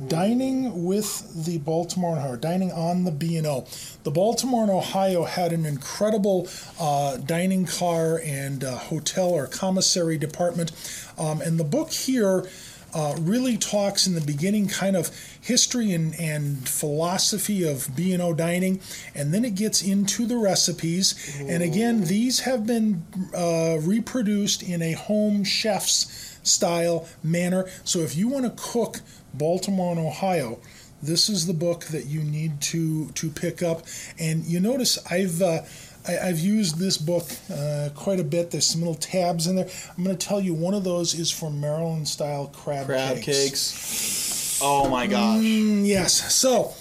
[0.08, 3.66] dining with the Baltimore and Ohio, dining on the B&O.
[4.04, 6.48] The Baltimore and Ohio had an incredible
[6.80, 10.72] uh, dining car and uh, hotel or commissary department.
[11.18, 12.46] Um, and the book here
[12.94, 18.80] uh, really talks in the beginning kind of history and, and philosophy of B&O dining.
[19.14, 21.38] And then it gets into the recipes.
[21.42, 21.48] Ooh.
[21.48, 23.06] And again, these have been
[23.36, 27.66] uh, reproduced in a home chef's style manner.
[27.84, 29.02] So if you want to cook
[29.34, 30.60] Baltimore and Ohio,
[31.02, 33.84] this is the book that you need to to pick up.
[34.20, 35.62] And you notice I've uh,
[36.08, 38.52] I, have used this book uh, quite a bit.
[38.52, 39.68] There's some little tabs in there.
[39.98, 43.72] I'm going to tell you one of those is for Maryland style crab, crab cakes.
[43.72, 44.60] cakes.
[44.62, 45.42] Oh my gosh!
[45.42, 46.34] Mm, yes.
[46.34, 46.74] So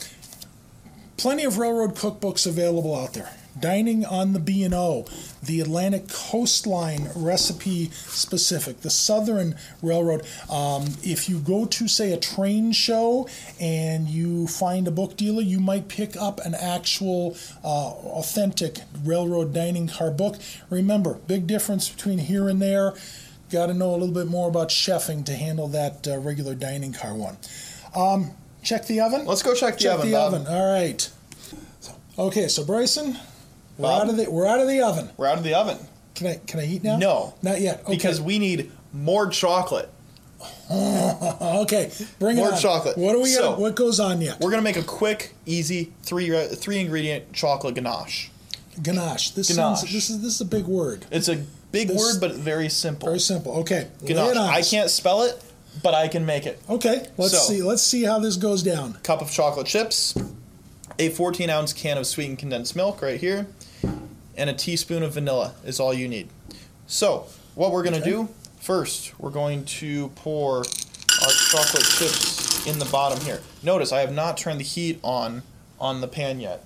[1.16, 3.31] plenty of railroad cookbooks available out there.
[3.59, 5.07] Dining on the B&O,
[5.46, 10.22] the Atlantic Coastline recipe specific, the Southern Railroad.
[10.50, 13.28] Um, if you go to, say, a train show
[13.61, 19.52] and you find a book dealer, you might pick up an actual uh, authentic railroad
[19.52, 20.37] dining car book.
[20.70, 22.94] Remember, big difference between here and there.
[23.50, 26.92] Got to know a little bit more about chefing to handle that uh, regular dining
[26.92, 27.37] car one.
[27.94, 28.30] Um,
[28.62, 29.26] check the oven.
[29.26, 30.07] Let's go check the check oven.
[30.11, 30.35] the Bob.
[30.35, 30.46] oven.
[30.46, 31.09] All right.
[32.18, 33.18] Okay, so Bryson,
[33.79, 35.11] we're out of the we're out of the oven.
[35.17, 35.79] We're out of the oven.
[36.15, 36.97] Can I can I eat now?
[36.97, 37.83] No, not yet.
[37.83, 37.97] Okay.
[37.97, 39.91] Because we need more chocolate.
[40.71, 42.61] okay, bring more it on.
[42.61, 42.99] chocolate.
[42.99, 43.61] What do we so, got?
[43.61, 44.41] What goes on yet?
[44.41, 48.31] We're gonna make a quick, easy three uh, three ingredient chocolate ganache.
[48.83, 49.31] Ganache.
[49.31, 49.81] This ganache.
[49.81, 51.07] sounds this is this is a big word.
[51.11, 53.09] It's a big this, word, but very simple.
[53.09, 53.53] Very simple.
[53.61, 54.37] Okay, ganache.
[54.37, 55.43] I can't spell it,
[55.83, 56.61] but I can make it.
[56.69, 57.63] Okay, let's so, see.
[57.63, 58.95] Let's see how this goes down.
[59.03, 60.15] Cup of chocolate chips,
[60.99, 63.47] a 14 ounce can of sweetened condensed milk right here,
[64.37, 66.29] and a teaspoon of vanilla is all you need.
[66.87, 68.11] So, what we're going to okay.
[68.11, 68.29] do
[68.61, 73.40] first, we're going to pour our chocolate chips in the bottom here.
[73.62, 75.42] Notice I have not turned the heat on
[75.81, 76.64] on the pan yet.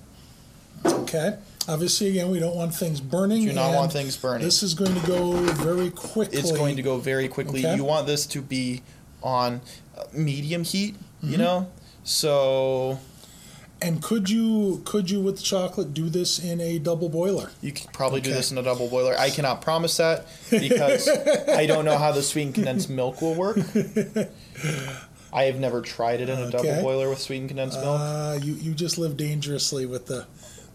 [0.85, 1.37] Okay.
[1.67, 3.45] Obviously, again, we don't want things burning.
[3.45, 4.43] Do not want things burning.
[4.43, 6.39] This is going to go very quickly.
[6.39, 7.65] It's going to go very quickly.
[7.65, 7.75] Okay.
[7.75, 8.81] You want this to be
[9.21, 9.61] on
[10.11, 11.31] medium heat, mm-hmm.
[11.31, 11.69] you know?
[12.03, 12.99] So
[13.81, 17.51] and could you could you with chocolate do this in a double boiler?
[17.61, 18.29] You could probably okay.
[18.29, 19.15] do this in a double boiler.
[19.17, 23.57] I cannot promise that because I don't know how the sweetened condensed milk will work.
[25.31, 26.57] I have never tried it in a okay.
[26.57, 27.99] double boiler with sweetened condensed milk.
[27.99, 30.25] Uh, you you just live dangerously with the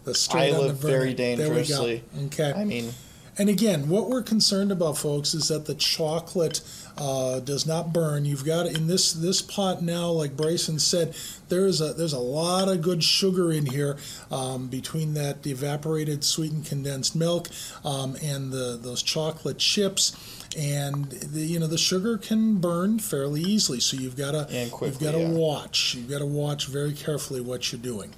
[0.05, 2.03] the straight I live the very dangerously.
[2.25, 2.53] Okay.
[2.55, 2.91] I mean,
[3.37, 6.61] and again, what we're concerned about, folks, is that the chocolate
[6.97, 8.23] uh, does not burn.
[8.23, 11.15] You've got in this this pot now, like Bryson said,
[11.49, 13.97] there is a there's a lot of good sugar in here
[14.31, 17.49] um, between that evaporated sweetened condensed milk
[17.83, 20.15] um, and the those chocolate chips
[20.57, 23.81] and the, you know the sugar can burn fairly easily.
[23.81, 25.29] So you've got to you've got to yeah.
[25.29, 25.95] watch.
[25.95, 28.13] You've got to watch very carefully what you're doing.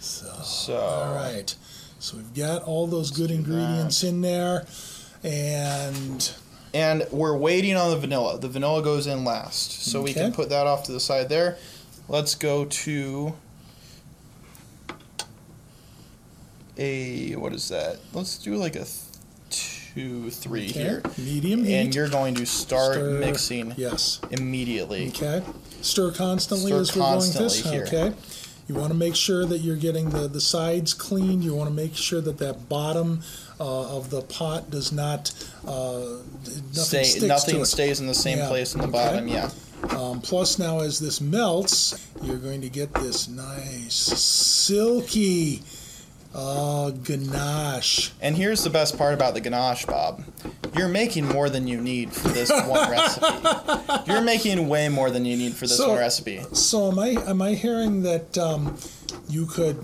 [0.00, 1.54] So, so all right.
[2.04, 4.66] So we've got all those good ingredients in there,
[5.22, 6.34] and
[6.74, 8.38] and we're waiting on the vanilla.
[8.38, 10.04] The vanilla goes in last, so okay.
[10.04, 11.56] we can put that off to the side there.
[12.06, 13.32] Let's go to
[16.76, 18.00] a what is that?
[18.12, 18.84] Let's do like a
[19.48, 20.82] two, three okay.
[20.82, 21.02] here.
[21.16, 21.74] Medium heat.
[21.74, 23.18] And you're going to start Stir.
[23.18, 23.72] mixing.
[23.78, 24.20] Yes.
[24.30, 25.08] Immediately.
[25.08, 25.42] Okay.
[25.80, 27.90] Stir constantly Stir as we're constantly going this.
[27.90, 28.08] Here.
[28.10, 28.16] Okay.
[28.66, 31.42] You want to make sure that you're getting the, the sides clean.
[31.42, 33.20] You want to make sure that that bottom
[33.60, 35.32] uh, of the pot does not
[35.66, 36.18] uh,
[36.74, 38.48] nothing Stay, nothing stays in the same yeah.
[38.48, 38.92] place in the okay.
[38.92, 39.28] bottom.
[39.28, 39.50] Yeah.
[39.90, 45.62] Um, plus, now as this melts, you're going to get this nice silky
[46.34, 48.12] uh, ganache.
[48.20, 50.24] And here's the best part about the ganache, Bob.
[50.76, 53.26] You're making more than you need for this one recipe.
[54.10, 56.42] You're making way more than you need for this so, one recipe.
[56.52, 57.10] So am I?
[57.26, 58.76] Am I hearing that um,
[59.28, 59.82] you could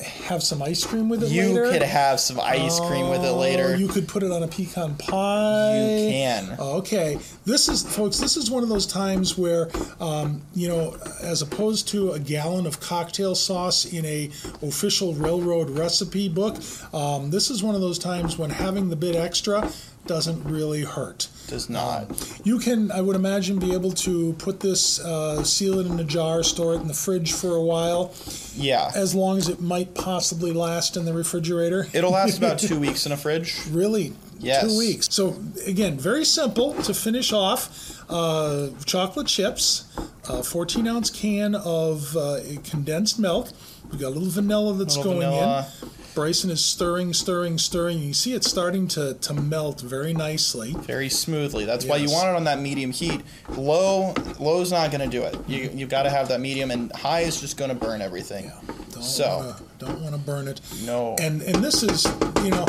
[0.00, 1.34] have some ice cream with it later.
[1.34, 1.72] You later.
[1.72, 3.76] could have some ice cream with it Oh, later.
[3.76, 5.78] You could put it on a pecan pie.
[5.78, 6.56] You can.
[6.58, 8.18] Okay, this is, folks.
[8.18, 12.66] This is one of those times where, um, you know, as opposed to a gallon
[12.66, 14.26] of cocktail sauce in a
[14.62, 16.56] official railroad recipe book,
[16.92, 19.70] um, this is one of those times when having the bit extra
[20.06, 21.28] doesn't really hurt.
[21.48, 22.10] Does not.
[22.44, 26.04] You can, I would imagine, be able to put this, uh, seal it in a
[26.04, 28.12] jar, store it in the fridge for a while,
[28.54, 28.90] Yeah.
[28.94, 31.86] as long as it might possibly last in the refrigerator.
[31.92, 33.56] It'll last about two weeks in a fridge.
[33.70, 34.12] Really?
[34.40, 34.62] Yes.
[34.68, 35.08] Two weeks.
[35.10, 35.36] So,
[35.66, 39.84] again, very simple to finish off uh, chocolate chips,
[40.28, 43.48] a 14 ounce can of uh, condensed milk.
[43.92, 45.68] we got a little vanilla that's Little going vanilla.
[45.82, 45.88] in.
[46.14, 47.98] Bryson is stirring, stirring, stirring.
[48.00, 50.74] You see it starting to, to melt very nicely.
[50.74, 51.64] very smoothly.
[51.64, 53.22] That's why you want it on that medium heat.
[53.50, 55.36] Low, low's not going to do it.
[55.48, 58.50] You you got to have that medium, and high is just going to burn everything.
[58.90, 59.26] Don't So.
[59.38, 60.60] wanna, don't want to burn it.
[60.84, 61.16] No.
[61.20, 62.04] And and this is
[62.44, 62.66] you know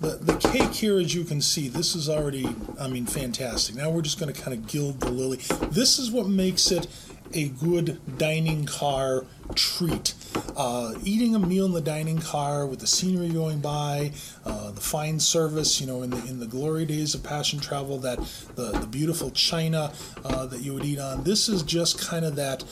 [0.00, 2.48] the the cake here as you can see this is already
[2.80, 3.76] I mean fantastic.
[3.76, 5.38] Now we're just going to kind of gild the lily.
[5.70, 6.86] This is what makes it
[7.32, 9.24] a good dining car
[9.54, 10.14] treat.
[10.56, 14.12] Uh, eating a meal in the dining car with the scenery going by,
[14.44, 17.98] uh, the fine service, you know, in the in the glory days of passion travel,
[17.98, 18.18] that
[18.56, 19.92] the the beautiful china
[20.24, 21.24] uh, that you would eat on.
[21.24, 22.64] This is just kind of that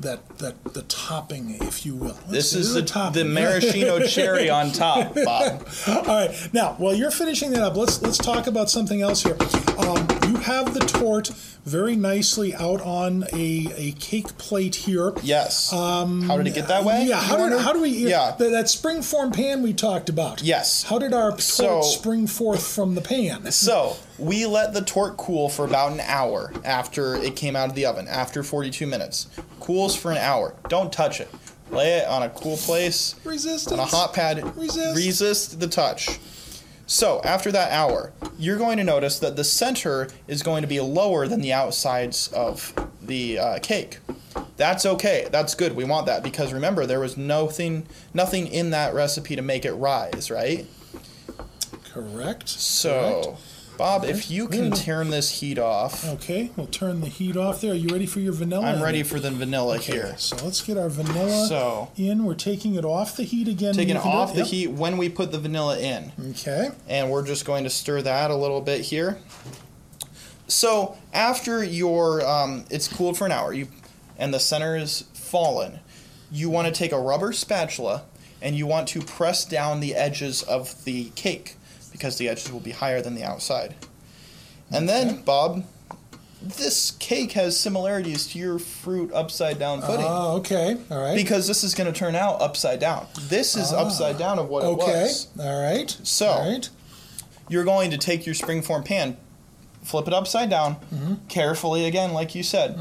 [0.00, 2.18] that that the topping, if you will.
[2.28, 5.68] This Let's is do the, the maraschino cherry on top, Bob.
[5.88, 6.48] All right.
[6.52, 9.36] Now, while you're finishing that up, let's let's talk about something else here.
[9.78, 11.30] Um, you have the torte
[11.64, 15.12] very nicely out on a, a cake plate here.
[15.22, 15.70] Yes.
[15.70, 16.04] how
[16.36, 17.02] did it get that way?
[17.02, 17.20] Um, Yeah.
[17.20, 17.90] How did how do we?
[17.90, 18.34] Yeah.
[18.38, 20.42] That, that spring form pan we talked about.
[20.42, 20.84] Yes.
[20.84, 23.50] How did our torte So- spring forth from the pan?
[23.52, 27.74] So we let the torte cool for about an hour after it came out of
[27.74, 29.26] the oven, after 42 minutes.
[29.94, 30.54] For an hour.
[30.68, 31.28] Don't touch it.
[31.70, 33.72] Lay it on a cool place, Resistance.
[33.72, 34.56] on a hot pad.
[34.56, 34.96] Resist.
[34.96, 36.18] Resist the touch.
[36.86, 40.80] So after that hour, you're going to notice that the center is going to be
[40.80, 43.98] lower than the outsides of the uh, cake.
[44.56, 45.28] That's okay.
[45.30, 45.76] That's good.
[45.76, 49.72] We want that because remember there was nothing nothing in that recipe to make it
[49.74, 50.66] rise, right?
[51.92, 52.48] Correct.
[52.48, 53.36] So,
[53.80, 56.50] Bob, if you can turn this heat off, Okay.
[56.54, 57.72] We'll turn the heat off there.
[57.72, 58.66] Are you ready for your vanilla?
[58.66, 60.14] I'm ready for the vanilla Okay, here.
[60.18, 62.24] So let's get our vanilla So- in.
[62.26, 63.72] We're taking it off the heat again.
[63.72, 64.34] Taking do off it.
[64.34, 64.48] the Yep.
[64.48, 66.12] heat when we put the vanilla in.
[66.32, 66.72] Okay.
[66.90, 69.16] and we're just going to stir that a little bit here.
[70.46, 73.68] So after your um, it's cooled for an hour, you
[74.18, 75.80] and the center is fallen,
[76.30, 78.02] you want to take a rubber spatula
[78.42, 81.56] and you want to press down the edges of the cake
[82.00, 83.74] because the edges will be higher than the outside.
[84.72, 85.04] And Okay.
[85.04, 85.64] then, Bob,
[86.40, 90.06] this cake has similarities to your fruit upside down pudding.
[90.08, 90.78] Oh, okay.
[90.90, 91.14] All right.
[91.14, 93.06] because this is going to turn out upside down.
[93.28, 94.70] This is upside down of what it Ah.
[94.70, 95.12] okay.
[95.38, 95.94] All right.
[96.02, 96.66] So- All right.
[97.50, 99.18] you're going to take your springform pan,
[99.82, 101.14] flip it upside down, Mm-hmm.
[101.28, 102.78] carefully again, like you said,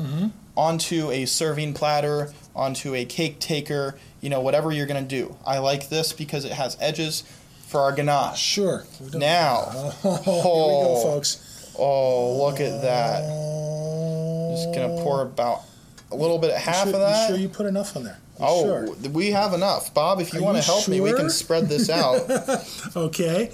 [0.55, 5.35] onto a serving platter, onto a cake taker, you know, whatever you're going to do.
[5.45, 7.23] I like this because it has edges
[7.69, 8.39] for our ganache.
[8.41, 8.83] Sure.
[9.13, 11.01] Now, Oh, here we go, Oh.
[11.03, 11.71] folks.
[11.77, 13.21] oh, look at that.
[14.55, 15.61] Just going to pour about
[16.11, 17.29] a little bit, of half sure, of that.
[17.29, 18.17] You sure you put enough on there?
[18.39, 19.09] You Oh, Sure.
[19.11, 19.93] we have enough.
[19.93, 22.21] Bob, if you Are want to help me, we can spread this out.
[22.95, 23.51] Okay.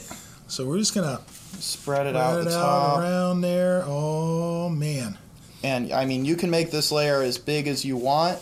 [0.48, 1.20] So we're just gonna
[1.60, 3.00] spread it out it the out top.
[3.00, 3.84] around there.
[3.88, 5.18] Oh man.
[5.64, 8.38] And I mean, you can make this layer as big as you want.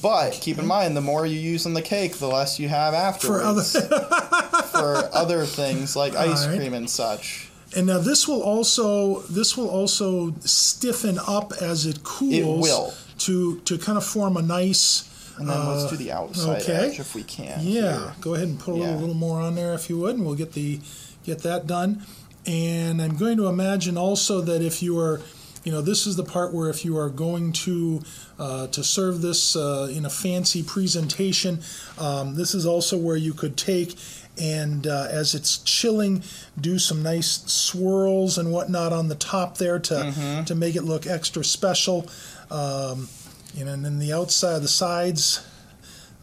[0.00, 2.94] But keep in mind, the more you use on the cake, the less you have
[3.20, 3.60] For other.
[3.60, 6.58] afterwards for other things like ice Alright.
[6.58, 7.48] cream and such.
[7.76, 12.34] and now this will also this will also stiffen up as it cools.
[12.34, 12.94] It will.
[13.18, 15.08] To to kind of form a nice.
[15.38, 16.72] And then let's do the uh, outside okay.
[16.72, 17.58] edge if we can.
[17.62, 18.14] Yeah, here.
[18.20, 20.34] go ahead and put a little, little more on there if you would, and we'll
[20.34, 20.78] get the
[21.24, 22.02] get that done.
[22.46, 25.20] And I'm going to imagine also that if you are,
[25.64, 28.02] you know, this is the part where if you are going to
[28.38, 31.60] uh, to serve this uh, in a fancy presentation,
[31.98, 33.96] um, this is also where you could take
[34.40, 36.22] and uh, as it's chilling,
[36.58, 40.44] do some nice swirls and whatnot on the top there to Mm-hmm.
[40.44, 42.08] to make it look extra special.
[42.50, 43.08] Um,
[43.54, 45.46] you know, and then the outside, the sides.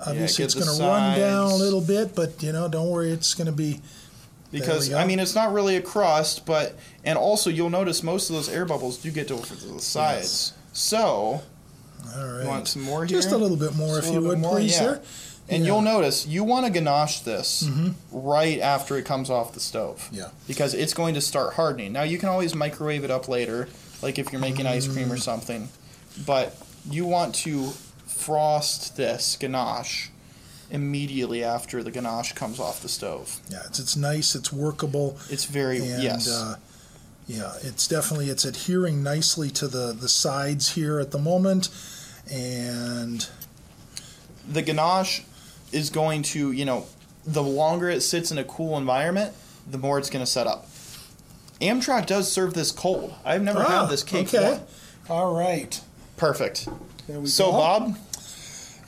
[0.06, 3.12] Obviously, get it's going to run down a little bit, but you know, don't worry,
[3.12, 3.80] it's going to be.
[4.52, 8.36] Because I mean, it's not really a crust, but and also you'll notice most of
[8.36, 10.54] those air bubbles do get to the sides.
[10.74, 11.00] So
[12.16, 12.46] All right.
[12.46, 13.18] want some more here?
[13.20, 14.78] Just a little bit more, Just if you would, more, please, yeah.
[14.80, 14.94] sir.
[14.96, 15.56] And Yeah.
[15.58, 15.66] Mm-hmm.
[15.66, 17.68] you'll notice you want to ganache this
[18.12, 20.08] right after it comes off the stove.
[20.12, 20.30] Yeah.
[20.48, 21.92] Because it's going to start hardening.
[21.94, 23.68] Now you can always microwave it up later,
[24.02, 25.22] like if you're making ice cream or Mm.
[25.22, 25.70] something.
[26.26, 26.56] But
[26.90, 27.72] you want to
[28.08, 30.10] frost this ganache
[30.72, 33.40] immediately after the ganache comes off the stove.
[33.50, 34.36] Yeah, it's it's nice.
[34.36, 35.18] It's workable.
[35.30, 36.30] It's very and, yes.
[36.30, 36.56] Uh,
[37.28, 41.70] yeah, it's definitely it's adhering nicely to the the sides here at the moment,
[42.32, 43.28] and
[44.48, 45.24] the ganache
[45.72, 46.86] is going to you know
[47.26, 49.34] the longer it sits in a cool environment,
[49.70, 50.68] the more it's going to set up.
[51.62, 53.14] Amtrak does serve this cold.
[53.26, 54.28] I've never ah, had this cake.
[54.28, 54.70] Okay, Yet.
[55.10, 55.80] all right.
[56.18, 56.68] Perfect.
[57.08, 57.58] There we so go.
[57.58, 57.98] Bob,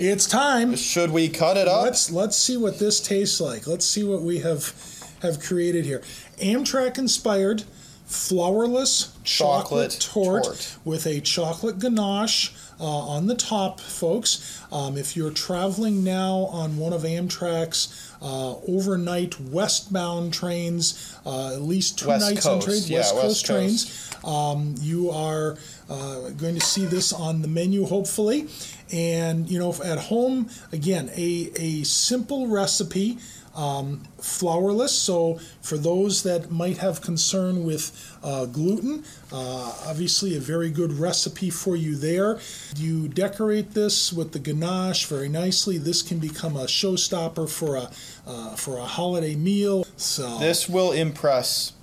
[0.09, 0.75] it's time.
[0.75, 1.83] should we cut it up?
[1.83, 3.67] Let's let's see what this tastes like.
[3.67, 4.73] Let's see what we have
[5.21, 6.01] have created here.
[6.39, 7.63] Amtrak inspired
[8.07, 10.77] flourless chocolate, Chocolate torte, torte.
[10.83, 14.61] with a chocolate ganache uh, on the top, folks.
[14.71, 21.61] Um, if you're traveling now on one of Amtrak's uh, overnight westbound trains, uh, at
[21.61, 25.57] least two West nights on trains, yeah, West West Coast trains, um, you are
[25.89, 28.47] uh, going to see this on the menu, hopefully.
[28.91, 33.17] And you know, at home, again, a a simple recipe
[33.55, 34.89] um, flourless.
[34.89, 40.93] So for those that might have concern with uh, gluten, uh, obviously a very good
[40.93, 42.39] recipe for you there.
[42.77, 45.77] You decorate this with the ganache very nicely.
[45.77, 47.89] This can become a showstopper for a
[48.27, 49.85] uh, for a holiday meal.
[49.97, 51.73] So This will impress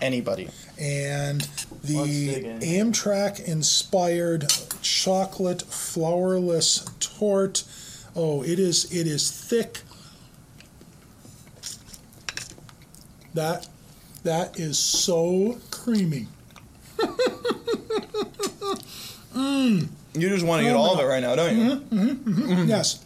[0.00, 0.48] anybody.
[0.78, 1.42] and
[1.84, 2.58] the.
[2.62, 4.48] Amtrak inspired
[4.82, 7.64] chocolate flourless torte.
[8.16, 9.80] Oh, it is it is thick.
[13.34, 13.68] That
[14.24, 16.26] that is so creamy.
[20.14, 21.62] You just want to get Oh, all of it right now, don't you?
[21.64, 22.68] Mm-hmm, mm-hmm, mm-hmm.
[22.68, 23.04] Yes.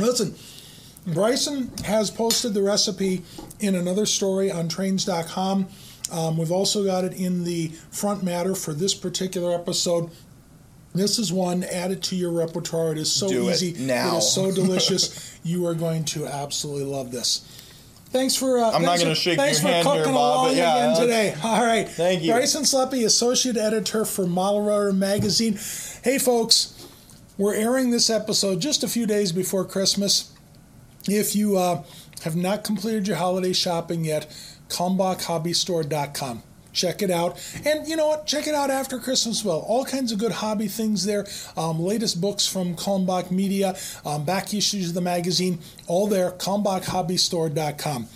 [0.00, 0.34] Listen,
[1.06, 3.22] Bryson has posted the recipe
[3.60, 5.66] in another story on trains.com.
[6.12, 10.10] Um, we've also got it in the front matter for this particular episode.
[10.94, 12.92] This is one added to your repertoire.
[12.92, 13.84] It is so Do it easy.
[13.84, 14.14] now.
[14.16, 15.38] It is so delicious.
[15.42, 17.48] you are going to absolutely love this.
[18.10, 18.58] Thanks for.
[18.58, 21.00] Uh, I'm not gonna shake Thanks your for hand cooking here, Bob, along yeah, again
[21.00, 21.36] today.
[21.42, 21.88] All right.
[21.88, 22.30] Thank you.
[22.32, 25.58] Bryson Sleppy, associate editor for Model Railroad Magazine.
[26.04, 26.86] Hey, folks,
[27.36, 30.32] we're airing this episode just a few days before Christmas.
[31.08, 31.82] If you uh,
[32.22, 34.32] have not completed your holiday shopping yet,
[34.74, 36.42] kalmbachhobbystore.com.
[36.72, 37.40] Check it out.
[37.64, 38.26] And you know what?
[38.26, 39.60] Check it out after Christmas as well.
[39.60, 41.24] All kinds of good hobby things there.
[41.56, 46.32] Um, latest books from Kalmbach Media, um, back issues of the magazine, all there.
[46.32, 48.08] KalmbachHobbyStore.com.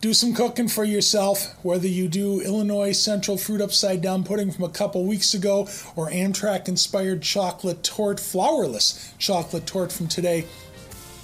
[0.00, 4.64] Do some cooking for yourself, whether you do Illinois Central Fruit Upside Down Pudding from
[4.64, 10.46] a couple weeks ago or Amtrak inspired chocolate torte, flourless chocolate torte from today.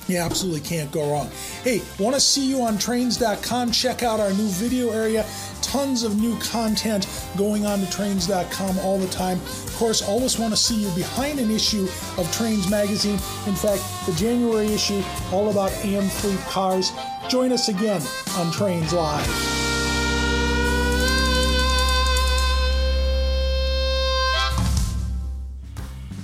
[0.08, 1.30] You absolutely can't go wrong.
[1.62, 3.72] Hey, want to see you on trains.com?
[3.72, 5.26] Check out our new video area.
[5.62, 9.38] Tons of new content going on to trains.com all the time.
[9.38, 11.88] Of course, always want to see you behind an issue
[12.18, 13.18] of Trains Magazine.
[13.46, 15.02] In fact, the January issue,
[15.32, 16.92] all about Amfleet cars.
[17.28, 18.00] Join us again
[18.36, 19.26] on Trains Live.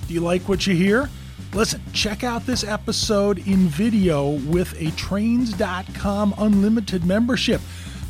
[0.07, 1.09] Do you like what you hear?
[1.55, 7.61] Listen, check out this episode in video with a trains.com unlimited membership.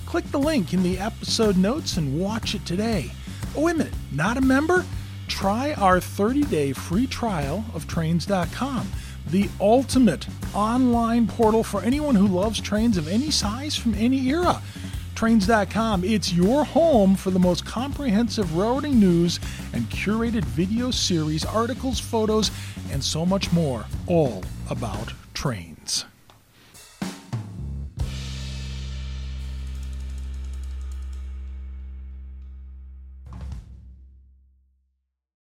[0.06, 3.10] Click the link in the episode notes and watch it today.
[3.56, 4.84] Oh, wait a minute, not a member?
[5.26, 8.88] Try our 30 day free trial of trains.com,
[9.26, 14.62] the ultimate online portal for anyone who loves trains of any size from any era.
[15.22, 19.38] Trains.com, it's your home for the most comprehensive railroading news
[19.72, 22.50] and curated video series, articles, photos,
[22.90, 25.71] and so much more, all about trains.